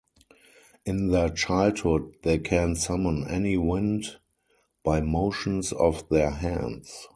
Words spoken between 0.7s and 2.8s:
In their childhood they can